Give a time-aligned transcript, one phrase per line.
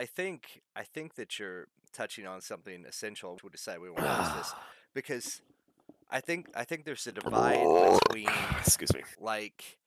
[0.00, 3.38] I think I think that you're touching on something essential.
[3.44, 4.54] We decide we want to use this
[4.94, 5.42] because
[6.10, 8.28] I think I think there's a divide between
[8.66, 9.02] Excuse me.
[9.20, 9.78] like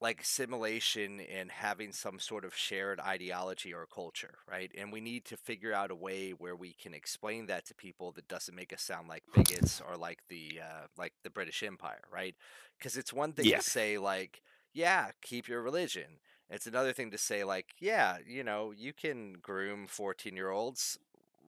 [0.00, 4.72] like assimilation and having some sort of shared ideology or culture, right?
[4.76, 8.10] And we need to figure out a way where we can explain that to people
[8.16, 12.02] that doesn't make us sound like bigots or like the uh, like the British Empire,
[12.12, 12.34] right?
[12.76, 13.58] Because it's one thing Yeah.
[13.58, 14.42] to say like,
[14.74, 16.18] yeah, keep your religion.
[16.52, 20.98] It's another thing to say like, yeah, you know, you can groom fourteen year olds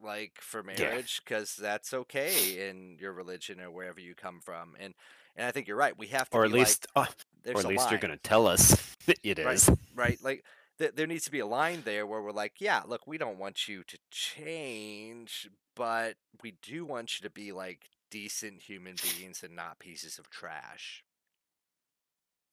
[0.03, 4.77] like for marriage because that's okay in your religion or wherever you come from.
[4.81, 4.95] And
[5.37, 5.99] and I think you're right.
[5.99, 7.07] We have to Or be at like, least, uh,
[7.55, 9.63] or at least you're going to tell us it right
[9.95, 10.45] right like
[10.79, 13.39] th- there needs to be a line there where we're like yeah look we don't
[13.39, 19.43] want you to change but we do want you to be like decent human beings
[19.43, 21.05] and not pieces of trash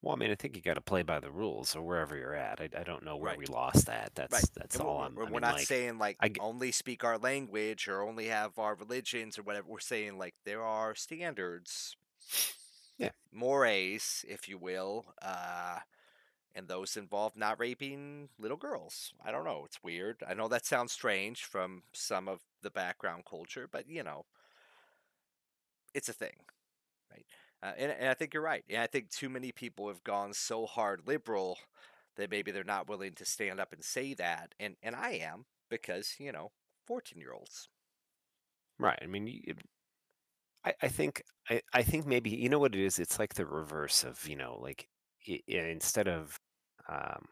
[0.02, 2.36] Well, I mean, I think you got to play by the rules, or wherever you're
[2.36, 2.60] at.
[2.62, 4.12] I, I don't know where right we lost that.
[4.32, 5.16] right That's that's and all we're, I'm.
[5.16, 8.28] we're I we're mean, not like, saying like I only speak our language or only
[8.28, 11.96] have our religions or whatever we're saying like there are standards
[12.98, 15.80] yeah, mores if you will uh
[16.56, 19.14] and those involve not raping little girls.
[19.24, 19.64] I don't know.
[19.66, 20.24] It's weird.
[20.28, 24.26] I know that sounds strange from some of the background culture, but you know,
[25.94, 26.36] it's a thing,
[27.12, 27.26] right?
[27.64, 28.64] Uh, and, and I think you're right.
[28.70, 31.60] And I think too many people have gone so hard liberal
[32.18, 34.54] that maybe they're not willing to stand up and say that.
[34.60, 36.52] And and I am because you know,
[36.86, 37.70] fourteen year olds.
[38.80, 39.00] right.
[39.02, 39.54] I mean, you,
[40.66, 43.00] I, I think I, I think maybe you know what it is.
[43.00, 44.88] It's like the reverse of you know, like
[45.30, 46.40] i i instead of,
[46.90, 47.26] um,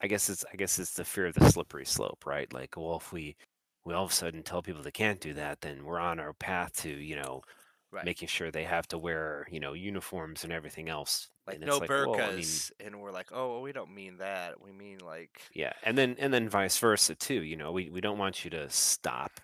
[0.00, 2.52] I guess it's I guess it's the fear of the slippery slope, right?
[2.52, 3.36] Like, well, if we
[3.84, 6.32] we all of a sudden tell people they can't do that, then we're on our
[6.34, 7.42] path to you know
[7.90, 8.04] Right.
[8.04, 11.28] making sure they have to wear you know uniforms and everything else.
[11.46, 14.18] Like And no like, well, I mean, burkas, and we're like, oh, we don't mean
[14.18, 14.60] that.
[14.60, 17.42] We mean like, Yeah, and then and then vice versa too.
[17.42, 19.40] You know, we we don't want you to stop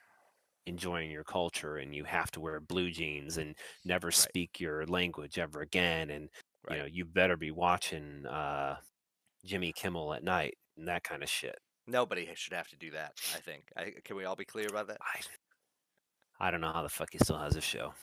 [0.66, 3.54] enjoying your culture and you have to wear blue jeans and
[3.84, 6.28] never right, speak your language ever again and
[6.70, 8.76] you know, you better be watching uh
[9.44, 11.58] Jimmy Kimmel at night and that kind of shit.
[11.86, 13.12] Nobody should have to do that.
[13.34, 13.64] I think.
[13.76, 14.98] I, can we all be clear about that?
[15.02, 15.20] I
[16.40, 17.94] I don't know how the fuck he still has a show.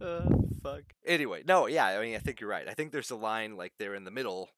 [0.00, 0.30] Uh,
[0.62, 0.82] fuck.
[1.04, 2.68] Anyway, no, yeah, I mean, I think you're right.
[2.68, 4.50] I think there's a line like there in the middle,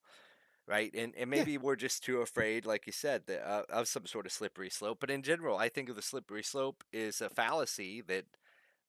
[0.69, 0.93] right?
[0.95, 1.47] And and Yeah.
[1.47, 4.71] maybe we're just too afraid, like you said, that, uh, of some sort of slippery
[4.71, 4.99] slope.
[5.01, 8.27] But in general, I think of the slippery slope is a fallacy that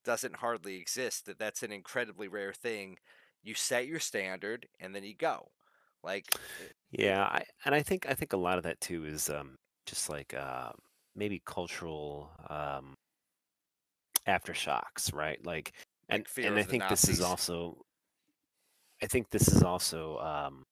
[0.05, 1.25] doesn't hardly exist.
[1.27, 2.97] That that's an incredibly rare thing.
[3.43, 5.51] You set your standard and then you go.
[6.03, 6.35] Like,
[6.91, 9.55] Yeah, I, and I think I think a lot of that too is um
[9.85, 10.71] just like uh
[11.15, 12.95] maybe cultural um
[14.27, 15.43] aftershocks, right?
[15.45, 15.73] Like
[16.09, 17.85] and like and I think this is also
[19.01, 20.65] I think this is also um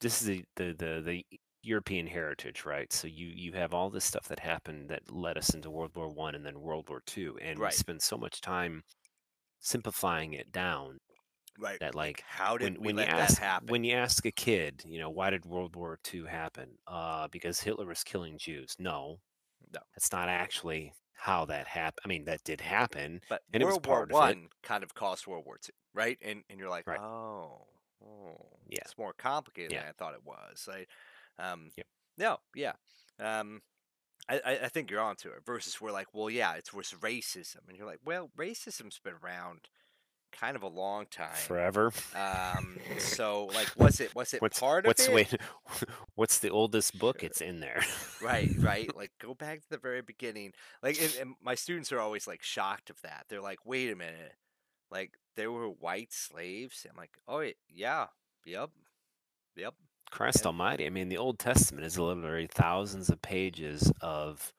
[0.00, 1.24] this is the, the the the
[1.62, 2.92] European heritage, right?
[2.92, 6.08] So you you have all this stuff that happened that led us into World War
[6.08, 8.82] One and then World War Two, and we spend so much time
[9.60, 10.98] simplifying it down
[11.58, 11.80] right.
[11.80, 13.68] that Like, how when did we when you ask happen?
[13.68, 16.78] when you ask a kid, you know, why did World War Two happen?
[16.86, 18.76] Uh, because Hitler was killing Jews.
[18.78, 19.20] No,
[19.72, 19.80] No.
[19.94, 22.00] that's not actually how that happened.
[22.04, 24.48] I mean, that did happen, But and it was World War part of it, One
[24.62, 26.18] kind of caused World War Two, right?
[26.22, 27.00] And and you're like, right?
[27.00, 27.66] oh,
[28.02, 30.66] oh, Yeah, it's more complicated yeah, than I thought it was.
[30.66, 30.88] Like,
[31.38, 31.86] um, yep.
[32.16, 32.72] no, yeah,
[33.18, 33.60] um,
[34.28, 35.44] I I think you're onto it.
[35.44, 39.68] Versus we're like, well, yeah, it's was racism, and you're like, well, racism's been around
[40.32, 41.34] kind of a long time.
[41.34, 41.92] Forever.
[42.14, 45.14] Um, so like, was it was it What's part of what's it?
[45.14, 45.34] wait?
[46.14, 47.22] What's the oldest book?
[47.22, 47.82] It's in there.
[48.22, 48.90] Right, right.
[48.96, 50.52] Like go back to the very beginning.
[50.82, 53.26] Like and, and my students are always like shocked of that.
[53.28, 54.34] They're like, "Wait a minute.
[54.90, 58.06] Like there were white slaves?" I'm like, "Oh yeah.
[58.44, 58.70] Yep.
[59.56, 59.74] Yep."
[60.10, 60.86] Christ And Almighty!
[60.86, 64.52] I mean, the Old Testament is literally thousands of pages of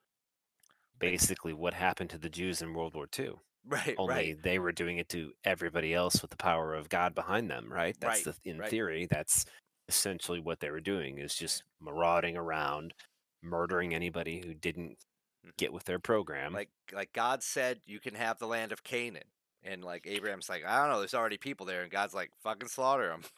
[0.98, 3.34] basically what happened to the Jews in World War II.
[3.66, 4.44] Right, Only right.
[4.44, 7.96] they were doing it to everybody else with the power of God behind them, right?
[8.00, 8.70] That's Right, the in right.
[8.70, 9.46] theory, that's
[9.88, 12.94] essentially what they were doing is just marauding around,
[13.42, 14.98] murdering anybody who didn't
[15.46, 15.58] Mhm.
[15.58, 16.54] get with their program.
[16.54, 19.28] Like like God said you can have the land of Canaan.
[19.64, 22.70] And like Abraham's like, "I don't know, there's already people there." And God's like, "Fucking
[22.70, 23.24] slaughter them."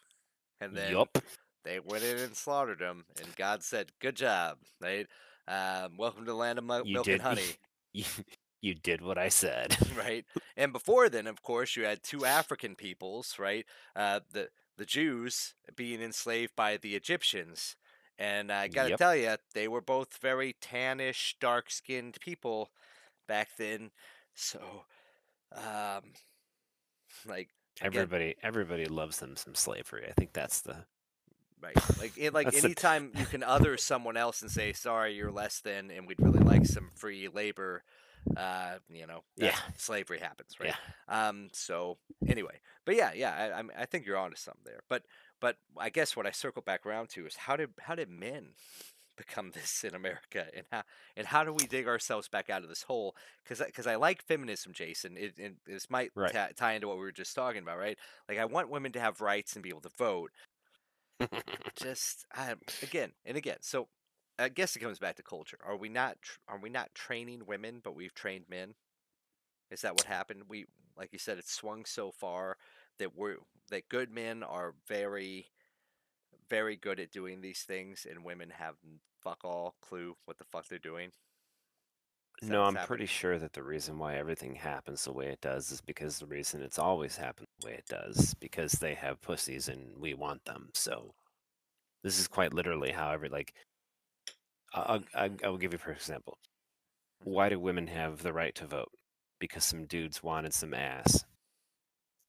[0.61, 1.09] And then yep.
[1.65, 5.07] they went in and slaughtered them, and God said, "Good job, right?
[5.47, 7.57] Um, welcome to the land of milk and honey."
[7.93, 8.05] you,
[8.63, 9.77] you did what I said.
[9.89, 10.25] right?
[10.55, 13.65] And before then, of course, you had two African peoples, right?
[13.95, 17.75] Uh, the the Jews being enslaved by the Egyptians,
[18.17, 18.97] and I gotta Yep.
[18.97, 22.69] tell you, they were both very tannish, dark-skinned people
[23.27, 23.91] back then.
[24.35, 24.85] So,
[25.53, 26.13] um,
[27.25, 27.49] like
[27.81, 30.07] again, Everybody everybody loves them some slavery.
[30.09, 30.87] I think that's the
[31.61, 31.79] Right.
[31.95, 35.61] Like it, like the anytime you can other someone else and say, "Sorry, you're less
[35.61, 37.83] than," and we'd really like some free labor.
[38.37, 39.57] Uh, you know, Yeah.
[39.77, 40.73] slavery happens, right?
[41.09, 41.27] Yeah.
[41.29, 41.49] Um.
[41.53, 41.97] So
[42.27, 44.81] anyway, but yeah, yeah, I, I'm- I think you're onto something there.
[44.89, 45.03] But
[45.39, 48.53] but I guess what I circle back around to is how did how did men
[49.17, 50.83] become this in America, and how
[51.15, 53.15] and how do we dig ourselves back out of this hole?
[53.43, 55.17] Because because I like feminism, Jason.
[55.17, 56.31] It, it this might Right.
[56.33, 57.97] ta- tie into what we were just talking about, right?
[58.29, 60.31] Like I want women to have rights and be able to vote
[61.75, 63.57] just I, again and again.
[63.61, 63.87] So
[64.39, 65.59] I guess it comes back to culture.
[65.63, 68.75] Are we not tr- are we not training women, but we've trained men?
[69.71, 70.43] Is that what happened?
[70.47, 70.65] We
[70.97, 72.57] like you said, it's swung so far
[72.99, 73.37] that we're
[73.69, 75.47] that good men are very
[76.49, 78.75] very good at doing these things, and women have
[79.23, 81.11] fuck all clue what the fuck they're doing.
[82.41, 82.87] No, I'm happening?
[82.87, 86.25] pretty sure that the reason why everything happens the way it does is because the
[86.25, 90.43] reason it's always happened the way it does because they have pussies and we want
[90.45, 90.69] them.
[90.73, 91.13] So
[92.03, 93.53] this is quite literally how every like
[94.73, 96.37] I'll, I'll, I'll give you for example.
[97.21, 97.31] Mm-hmm.
[97.31, 98.91] Why do women have the right to vote?
[99.39, 101.25] Because some dudes wanted some ass,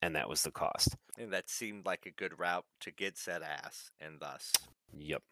[0.01, 0.95] and that was the cost.
[1.17, 4.51] And that seemed like a good route to get said ass, and thus
[4.93, 5.23] Yep.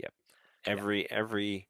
[0.00, 0.12] Yep.
[0.66, 0.72] Yeah.
[0.72, 1.68] Every every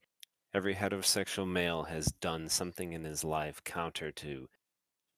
[0.55, 4.49] every heterosexual male has done something in his life counter to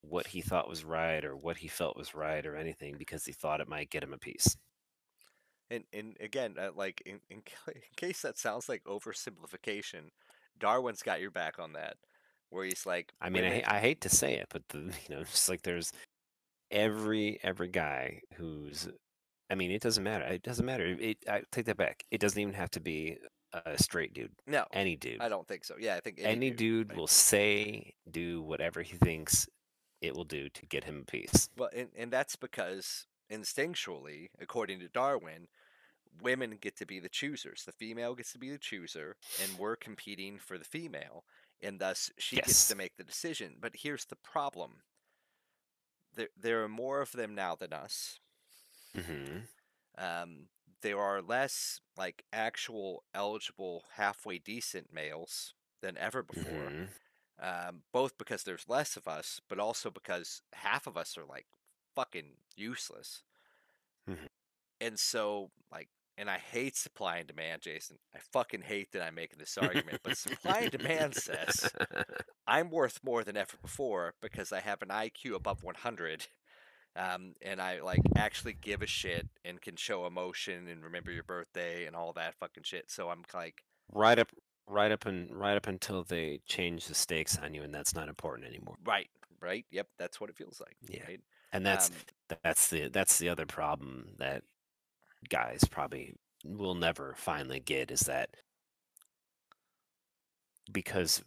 [0.01, 3.31] what he thought was right or what he felt was right or anything because he
[3.31, 4.55] thought it might get him a piece.
[5.69, 10.09] And and again, uh, like in, in in case that sounds like oversimplification,
[10.59, 11.97] Darwin's got your back on that,
[12.49, 14.79] where he's like, I mean, I, I hate to say it, but the
[15.09, 15.91] you know, it's like there's
[16.71, 18.87] every every guy who's
[19.49, 20.25] I mean, it doesn't matter.
[20.25, 20.85] It doesn't matter.
[20.85, 22.03] It I take that back.
[22.11, 23.17] It doesn't even have to be
[23.53, 24.31] a straight dude.
[24.47, 25.21] no, Any dude.
[25.21, 25.75] I don't think so.
[25.79, 26.97] Yeah, I think any dude right?
[26.97, 29.47] will say do whatever he thinks
[30.01, 34.79] it will do to get him a piece Well, and and that's because instinctually, according
[34.79, 35.47] to Darwin,
[36.21, 37.63] women get to be the choosers.
[37.65, 41.25] The female gets to be the chooser, and we're competing for the female,
[41.61, 43.57] and thus she gets to make the decision.
[43.59, 44.83] But here's the problem:
[46.13, 48.19] there there are more of them now than us.
[48.95, 49.47] hmm
[49.97, 50.47] um,
[50.81, 56.75] there are less like actual eligible halfway decent males than ever before.
[56.75, 56.89] hmm
[57.41, 61.47] Um, both because there's less of us, but also because half of us are like
[61.95, 63.23] fucking useless.
[64.07, 64.29] Mhm.
[64.81, 67.97] And so, like, and I hate supply and demand, Jason.
[68.13, 71.69] I fucking hate that I'm making this argument, but supply and demand says
[72.47, 76.27] I'm worth more than ever before because I have an IQ above 100.
[76.97, 81.23] Um, and I like actually give a shit and can show emotion and remember your
[81.23, 82.89] birthday and all that fucking shit.
[82.89, 84.29] So I'm like, right up
[84.67, 88.09] right up and right up until they change the stakes on you and that's not
[88.09, 89.09] important anymore right,
[89.39, 90.75] right, yep, that's what it feels like.
[90.89, 91.03] Yeah.
[91.07, 91.19] Right?
[91.55, 91.95] And that's Um,
[92.43, 94.43] that's the that's the other problem that
[95.29, 98.29] guys probably will never finally get is that
[100.71, 101.23] because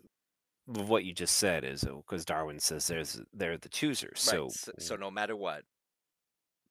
[0.74, 4.50] of what you just said is because darwin says there's they're the choosers right.
[4.50, 5.64] so So, no matter what.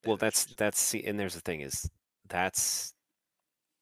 [0.06, 0.56] Well, that's choosers.
[0.58, 1.90] that's see, and there's the thing is
[2.30, 2.94] that's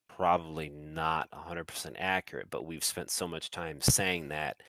[0.07, 4.61] probably not 100% accurate, but we've spent so much time saying that,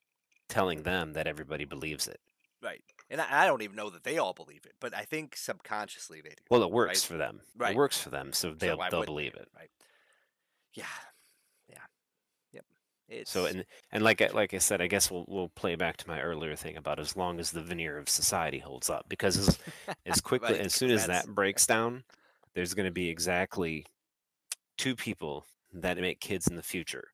[0.48, 2.20] telling them that everybody believes it.
[2.62, 2.82] right.
[3.08, 6.20] And I, I don't even know that they all believe it, but I think subconsciously
[6.20, 6.42] they do.
[6.50, 7.12] Well, it works Right.
[7.12, 7.40] for them.
[7.56, 7.72] Right.
[7.72, 9.48] It works for them, so they'll why they'll believe it.
[9.56, 9.70] Right.
[10.74, 10.86] Yeah.
[11.68, 11.84] Yeah.
[12.52, 12.64] Yep.
[13.08, 15.96] It's So and and like I, like I said, I guess we'll we'll play back
[15.98, 19.36] to my earlier thing about as long as the veneer of society holds up, because
[19.38, 19.58] as
[20.06, 22.04] as quickly Right, as soon as that breaks down,
[22.54, 23.86] there's going to be exactly
[24.76, 27.08] two people that make kids in the future.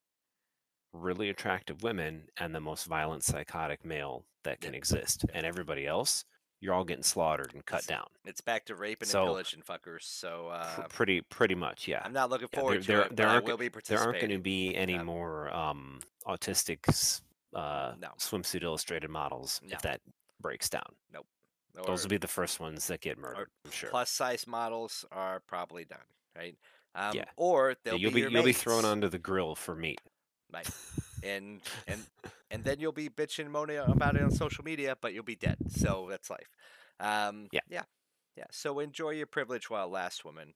[0.92, 5.24] Really attractive women and the most violent psychotic male that can exist.
[5.32, 6.24] And everybody else,
[6.60, 8.06] you're all getting slaughtered and cut It's- down.
[8.26, 10.02] it's back to raping So- and pillaging fuckers.
[10.02, 12.02] So uh, pretty pretty much, yeah.
[12.04, 14.30] I'm not looking Yeah, forward there- to it, there aren't will be There aren't going
[14.30, 15.02] to be any Yeah.
[15.02, 17.20] more um autistic
[17.54, 18.08] uh No.
[18.18, 19.74] swimsuit illustrated models No.
[19.74, 20.00] if that
[20.40, 20.94] breaks down.
[21.74, 23.88] Or Those will be the first ones that get murdered, I'm sure.
[23.88, 26.04] plus size models are probably done,
[26.36, 26.54] right?
[26.94, 27.24] Um, Yeah.
[27.36, 29.98] Or they'll you'll be, be you'll be thrown mates, onto the grill for meat.
[30.52, 30.68] Right?
[31.22, 32.00] And and
[32.50, 35.36] and then you'll be bitching, and moaning about it on social media, but you'll be
[35.36, 35.56] dead.
[35.68, 36.56] So that's life.
[37.00, 37.60] Um, Yeah.
[37.70, 37.82] yeah,
[38.36, 38.44] yeah.
[38.50, 40.54] So enjoy your privilege while it lasts, woman.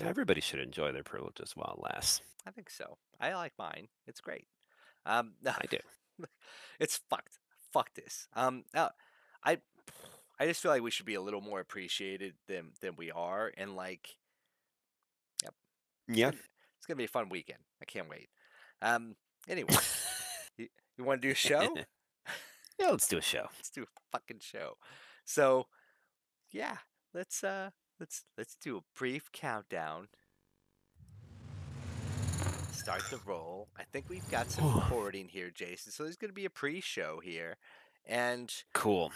[0.00, 2.20] Everybody should enjoy their privileges while it lasts.
[2.46, 2.98] I think so.
[3.20, 3.88] I like mine.
[4.06, 4.46] It's great.
[5.04, 5.78] Um, I do.
[6.78, 7.38] it's fucked.
[7.72, 8.28] Fuck this.
[8.34, 8.88] Um, uh,
[9.44, 9.58] I,
[10.38, 13.52] I just feel like we should be a little more appreciated than than we are,
[13.56, 14.16] and like
[15.42, 15.54] yep.
[16.08, 16.30] Yeah.
[16.78, 17.60] It's gonna be a fun weekend.
[17.82, 18.28] I can't wait.
[18.80, 19.16] Um,
[19.48, 19.74] anyway,
[20.58, 21.74] you, you want to do a show?
[22.78, 23.46] Yeah, let's do a show.
[23.56, 24.74] let's do a fucking show.
[25.24, 25.66] So,
[26.50, 26.76] yeah,
[27.12, 30.08] let's uh let's let's do a brief countdown.
[32.70, 33.68] Start the roll.
[33.76, 35.92] I think we've got some recording here, Jason.
[35.92, 37.56] So there's going to be a pre-show here,
[38.06, 39.12] and Cool.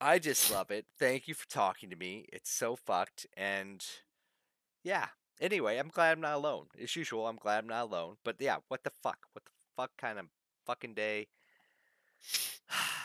[0.00, 0.84] I just love it.
[0.98, 2.26] Thank you for talking to me.
[2.32, 3.82] It's so fucked, and
[4.82, 5.06] yeah.
[5.40, 6.66] Anyway, I'm glad I'm not alone.
[6.80, 8.16] As usual, I'm glad I'm not alone.
[8.24, 9.26] But yeah, what the fuck?
[9.32, 10.26] What the fuck kind of
[10.66, 11.28] fucking day?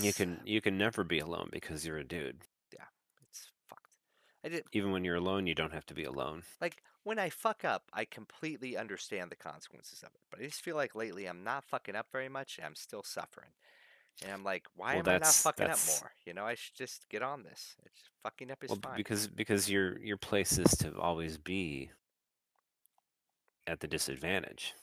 [0.00, 2.42] You can you can never be alone because you're a dude.
[2.72, 2.84] Yeah,
[3.28, 3.88] it's fucked.
[4.44, 6.44] I did Even when you're alone, you don't have to be alone.
[6.60, 10.20] like when I fuck up, I completely understand the consequences of it.
[10.30, 12.58] But I just feel like lately I'm not fucking up very much.
[12.58, 13.50] And I'm still suffering,
[14.22, 16.12] and I'm like, why Well, am I not fucking that's- up more?
[16.26, 17.76] You know, I should just get on this.
[17.84, 18.96] It's fucking up is Well, fine.
[18.96, 21.90] because because your your place is to always be
[23.66, 24.74] at the disadvantage.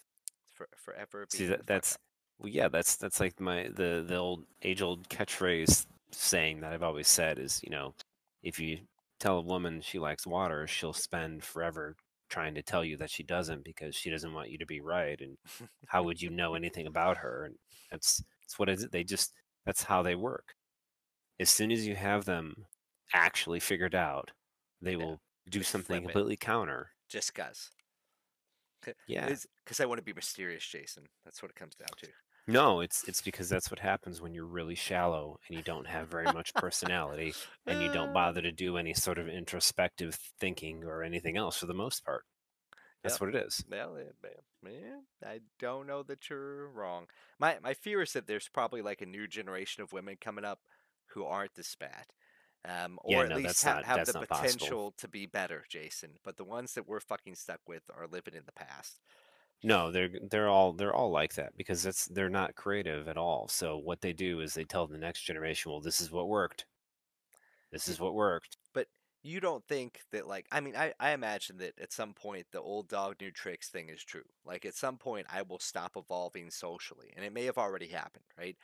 [0.54, 1.26] For, forever.
[1.30, 1.98] See that that's
[2.40, 6.84] well, yeah, that's that's like my the the old age old catchphrase saying that I've
[6.84, 7.94] always said is you know
[8.42, 8.80] if you
[9.20, 11.96] tell a woman she likes water, she'll spend forever
[12.30, 15.20] trying to tell you that she doesn't because she doesn't want you to be right.
[15.22, 15.38] And
[15.88, 17.46] how would you know anything about her?
[17.46, 17.56] And
[17.92, 18.88] that's that's what it is.
[18.90, 19.34] They just
[19.66, 20.56] that's how they work.
[21.40, 22.66] As soon as you have them
[23.14, 24.32] actually figured out,
[24.82, 26.14] they Yeah, will do they something flip it.
[26.14, 26.92] completely counter.
[27.10, 27.72] just cuz.
[29.08, 29.36] Yeah.
[29.66, 31.06] Because I want to be mysterious, Jason.
[31.26, 32.08] That's what it comes down to.
[32.48, 36.08] No, it's it's because that's what happens when you're really shallow and you don't have
[36.08, 37.34] very much personality
[37.66, 41.66] and you don't bother to do any sort of introspective thinking or anything else for
[41.66, 42.24] the most part.
[43.04, 43.64] That's what it is.
[43.70, 44.32] Well, man,
[44.64, 47.08] man, I don't know that you're wrong.
[47.40, 50.60] My my fear is that there's probably like a new generation of women coming up
[51.14, 52.08] who aren't this bad,
[52.66, 54.44] um, Yeah, or at no, least ha- not- have the not possible.
[54.60, 56.18] potential to be better, Jason.
[56.24, 59.00] But the ones that we're fucking stuck with are living in the past.
[59.64, 63.48] No, they're they're all they're all like that because that's they're not creative at all.
[63.48, 66.66] So what they do is they tell the next generation, "Well, this is what worked.
[67.72, 68.58] This is what worked."
[69.28, 72.62] You don't think that like I mean I, I imagine that at some point the
[72.62, 74.24] old dog new tricks thing is true.
[74.46, 78.26] Like at some point I will stop evolving socially, and it may have already happened,
[78.38, 78.56] right?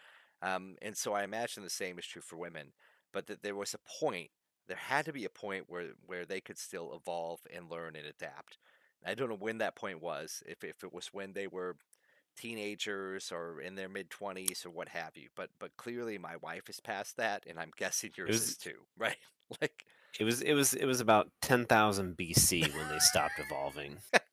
[0.41, 2.73] Um, and so I imagine the same is true for women,
[3.11, 4.29] but that there was a point,
[4.67, 8.05] there had to be a point where where they could still evolve and learn and
[8.07, 8.57] adapt.
[9.05, 11.75] I don't know when that point was, if if it was when they were
[12.37, 15.29] teenagers or in their mid twenties or what have you.
[15.35, 18.85] But but clearly my wife is past that, and I'm guessing yours was- is too,
[18.97, 19.17] right?
[19.61, 19.85] Like
[20.19, 23.97] It was it was it was about 10,000 BC when they stopped evolving.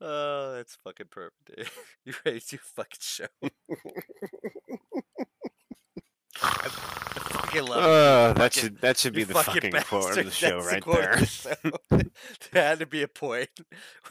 [0.00, 1.56] oh, that's fucking perfect.
[1.56, 1.68] dude.
[2.04, 3.26] you ready to fucking show?
[6.42, 7.84] I fucking love it.
[7.84, 10.84] Uh, that fucking- should that should be the fucking, quote of the show that's right
[10.84, 11.16] there.
[11.16, 11.54] the show.
[12.52, 13.50] there had to be a point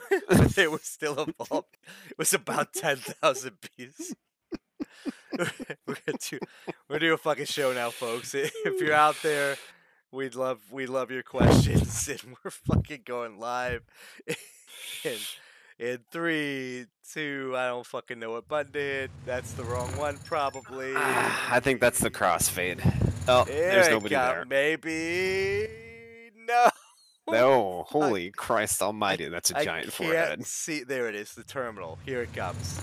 [0.07, 1.75] when they were still evolved.
[2.09, 4.15] It was about 10,000 pieces.
[5.38, 6.39] we're gonna do
[6.88, 8.33] we're gonna do a fucking show now, folks.
[8.36, 9.57] If you're out there,
[10.12, 13.83] we'd love we love your questions, and we're fucking going live.
[15.03, 15.17] in
[15.77, 19.12] in three, two, I don't fucking know what button to hit.
[19.25, 20.93] That's the wrong one, probably.
[20.95, 22.81] I think that's the crossfade.
[23.27, 24.43] Oh, There there's nobody there.
[24.48, 25.67] Maybe
[26.36, 26.69] no.
[27.31, 30.45] No, holy Christ Almighty, that's a I giant can't forehead.
[30.48, 30.83] see.
[30.83, 32.00] There it is, the terminal.
[32.03, 32.81] Here it comes.